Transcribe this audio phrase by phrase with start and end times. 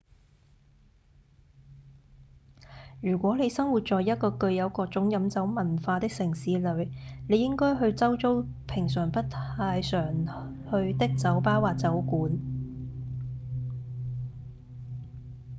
[3.01, 6.89] 如果你生活在一個具有各種飲酒文化的城市裡
[7.29, 9.91] 你應該去周遭平常不太去
[10.97, 12.31] 的酒吧或酒館